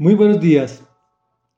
[0.00, 0.82] Muy buenos días.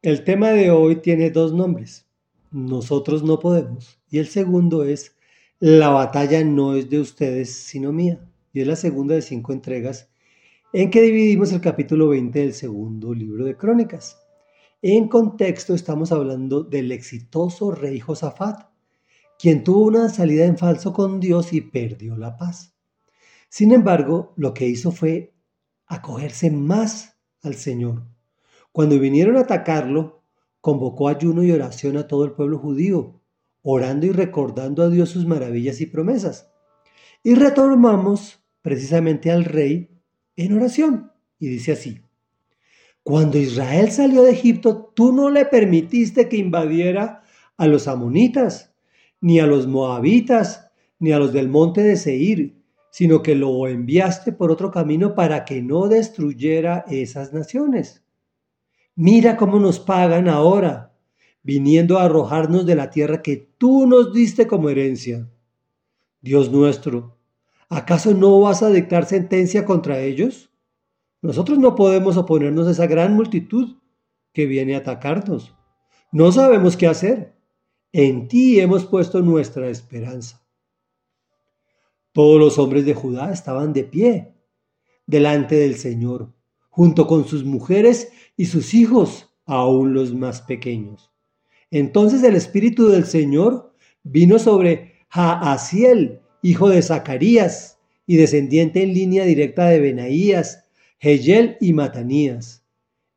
[0.03, 2.09] El tema de hoy tiene dos nombres.
[2.51, 4.01] Nosotros no podemos.
[4.11, 5.15] Y el segundo es
[5.61, 8.29] La batalla no es de ustedes, sino mía.
[8.53, 10.11] Y es la segunda de cinco entregas
[10.73, 14.19] en que dividimos el capítulo 20 del segundo libro de Crónicas.
[14.83, 18.73] En contexto estamos hablando del exitoso rey Josafat,
[19.39, 22.75] quien tuvo una salida en falso con Dios y perdió la paz.
[23.49, 25.33] Sin embargo, lo que hizo fue
[25.87, 28.11] acogerse más al Señor
[28.73, 30.23] cuando vinieron a atacarlo,
[30.61, 33.21] convocó ayuno y oración a todo el pueblo judío,
[33.63, 36.51] orando y recordando a Dios sus maravillas y promesas.
[37.23, 39.91] Y retomamos precisamente al rey
[40.37, 41.13] en oración.
[41.39, 42.01] Y dice así,
[43.03, 47.23] cuando Israel salió de Egipto, tú no le permitiste que invadiera
[47.57, 48.75] a los amonitas,
[49.21, 54.33] ni a los moabitas, ni a los del monte de Seir, sino que lo enviaste
[54.33, 58.02] por otro camino para que no destruyera esas naciones.
[58.95, 60.95] Mira cómo nos pagan ahora,
[61.43, 65.31] viniendo a arrojarnos de la tierra que tú nos diste como herencia.
[66.21, 67.17] Dios nuestro,
[67.71, 70.51] ¿acaso no vas a dictar sentencia contra ellos?
[71.23, 73.77] Nosotros no podemos oponernos a esa gran multitud
[74.33, 75.55] que viene a atacarnos.
[76.11, 77.35] No sabemos qué hacer.
[77.93, 80.43] En ti hemos puesto nuestra esperanza.
[82.13, 84.35] Todos los hombres de Judá estaban de pie
[85.07, 86.33] delante del Señor
[86.73, 91.13] junto con sus mujeres y sus hijos, aún los más pequeños.
[91.71, 99.25] Entonces el Espíritu del Señor vino sobre Jaasiel, hijo de Zacarías, y descendiente en línea
[99.25, 100.65] directa de Benaías,
[100.99, 102.65] Heyel y Matanías.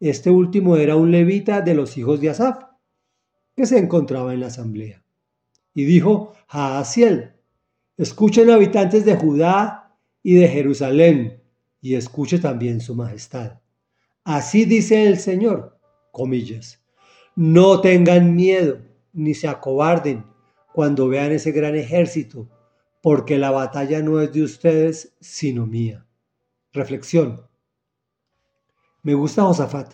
[0.02, 2.58] Este último era un levita de los hijos de Asaf,
[3.56, 5.02] que se encontraba en la asamblea.
[5.74, 7.32] Y dijo Jaasiel,
[7.96, 11.42] escuchen habitantes de Judá y de Jerusalén,
[11.86, 13.60] y escuche también su majestad.
[14.24, 15.78] Así dice el Señor,
[16.12, 16.84] comillas,
[17.36, 18.80] no tengan miedo
[19.14, 20.26] ni se acobarden
[20.74, 22.50] cuando vean ese gran ejército,
[23.04, 26.08] porque la batalla no es de ustedes, sino mía.
[26.74, 27.48] Reflexión.
[29.04, 29.94] Me gusta Josafat.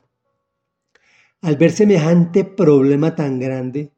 [1.41, 3.91] Al ver semejante problema tan grande,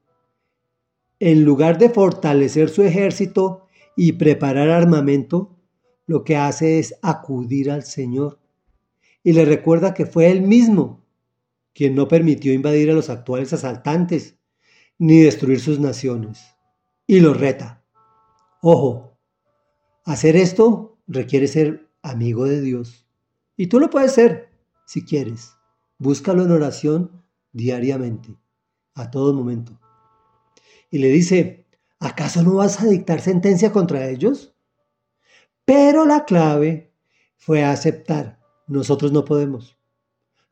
[1.19, 5.52] en lugar de fortalecer su ejército y preparar armamento,
[6.05, 8.39] lo que hace es acudir al Señor
[9.23, 11.03] y le recuerda que fue Él mismo
[11.73, 14.37] quien no permitió invadir a los actuales asaltantes
[14.99, 16.43] ni destruir sus naciones.
[17.07, 17.83] Y lo reta.
[18.61, 19.17] Ojo,
[20.05, 23.07] hacer esto requiere ser amigo de Dios.
[23.57, 24.49] Y tú lo puedes ser
[24.85, 25.53] si quieres.
[25.97, 28.35] Búscalo en oración diariamente,
[28.93, 29.79] a todo momento.
[30.91, 31.65] Y le dice,
[31.99, 34.52] ¿acaso no vas a dictar sentencia contra ellos?
[35.65, 36.93] Pero la clave
[37.37, 38.39] fue aceptar.
[38.67, 39.77] Nosotros no podemos.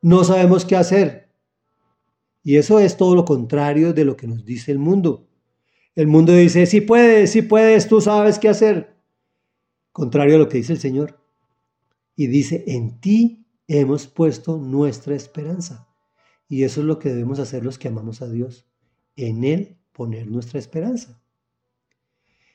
[0.00, 1.30] No sabemos qué hacer.
[2.42, 5.28] Y eso es todo lo contrario de lo que nos dice el mundo.
[5.94, 8.96] El mundo dice, si puedes, si puedes, tú sabes qué hacer.
[9.92, 11.20] Contrario a lo que dice el Señor.
[12.16, 15.88] Y dice, en ti hemos puesto nuestra esperanza.
[16.48, 18.66] Y eso es lo que debemos hacer los que amamos a Dios.
[19.16, 21.21] En Él poner nuestra esperanza.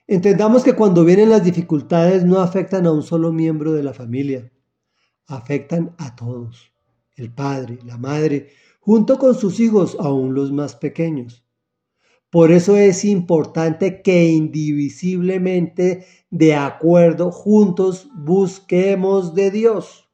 [0.09, 4.49] Entendamos que cuando vienen las dificultades no afectan a un solo miembro de la familia,
[5.25, 6.71] afectan a todos,
[7.17, 8.47] el padre, la madre,
[8.79, 11.43] junto con sus hijos, aún los más pequeños.
[12.29, 20.09] Por eso es importante que indivisiblemente, de acuerdo, juntos busquemos de Dios,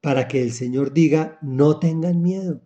[0.00, 2.62] para que el Señor diga, no tengan miedo,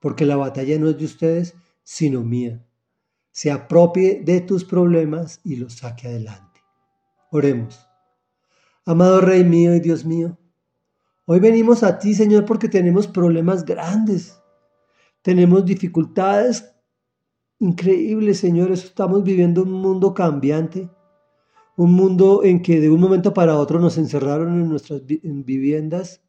[0.00, 2.65] porque la batalla no es de ustedes, sino mía
[3.36, 6.62] se apropie de tus problemas y los saque adelante.
[7.30, 7.86] Oremos.
[8.86, 10.38] Amado Rey mío y Dios mío,
[11.26, 14.40] hoy venimos a ti, Señor, porque tenemos problemas grandes.
[15.20, 16.74] Tenemos dificultades
[17.58, 18.72] increíbles, Señor.
[18.72, 20.88] Estamos viviendo un mundo cambiante,
[21.76, 26.22] un mundo en que de un momento para otro nos encerraron en nuestras viviendas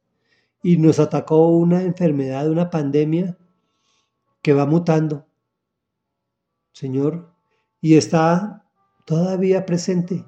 [0.62, 3.38] y nos atacó una enfermedad, una pandemia
[4.42, 5.27] que va mutando.
[6.78, 7.34] Señor,
[7.82, 8.64] y está
[9.04, 10.24] todavía presente.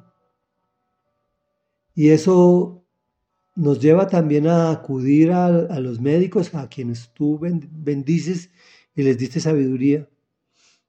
[1.93, 2.83] Y eso
[3.55, 8.49] nos lleva también a acudir a, los médicos, a quienes tú bendices
[8.95, 10.09] y les diste sabiduría,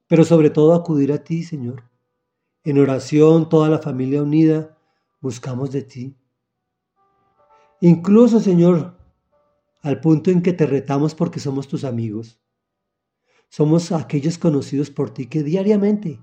[0.06, 1.84] pero sobre todo acudir a ti, Señor.
[2.64, 4.78] En oración, toda la familia unida,
[5.20, 6.16] buscamos de ti.
[7.82, 8.96] Incluso, Señor,
[9.82, 12.39] al punto en que te retamos porque somos tus amigos.
[13.50, 16.20] Somos aquellos conocidos por ti que diariamente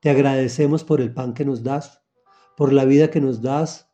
[0.00, 2.02] te agradecemos por el pan que nos das,
[2.56, 3.92] por la vida que nos das,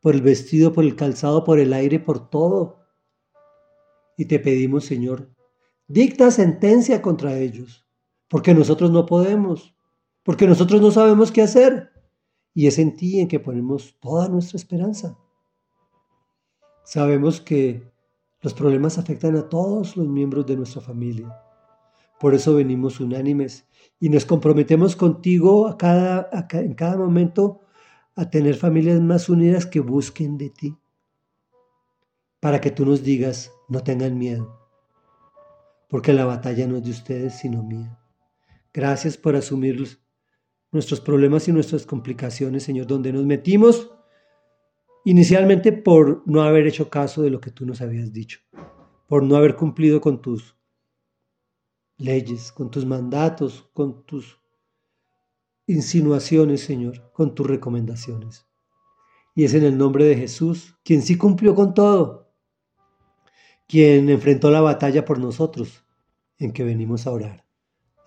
[0.00, 2.78] por el vestido, por el calzado, por el aire, por todo.
[4.16, 5.34] Y te pedimos, Señor,
[5.88, 7.84] dicta sentencia contra ellos,
[8.28, 9.74] porque nosotros no podemos,
[10.22, 11.90] porque nosotros no sabemos qué hacer.
[12.54, 15.18] Y es en ti en que ponemos toda nuestra esperanza.
[16.84, 17.92] Sabemos que
[18.40, 21.28] los problemas afectan a todos los miembros de nuestra familia.
[22.20, 23.66] Por eso venimos unánimes
[23.98, 27.62] y nos comprometemos contigo a cada, en cada momento
[28.14, 30.76] a tener familias más unidas que busquen de ti.
[32.38, 34.54] Para que tú nos digas, no tengan miedo,
[35.88, 37.98] porque la batalla no es de ustedes, sino mía.
[38.74, 39.98] Gracias por asumir
[40.72, 43.90] nuestros problemas y nuestras complicaciones, Señor, donde nos metimos
[45.06, 48.40] inicialmente por no haber hecho caso de lo que tú nos habías dicho,
[49.06, 50.59] por no haber cumplido con tus
[52.00, 54.38] leyes, con tus mandatos, con tus
[55.66, 58.46] insinuaciones, Señor, con tus recomendaciones.
[59.34, 62.32] Y es en el nombre de Jesús, quien sí cumplió con todo,
[63.68, 65.84] quien enfrentó la batalla por nosotros,
[66.38, 67.46] en que venimos a orar.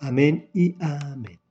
[0.00, 1.43] Amén y amén.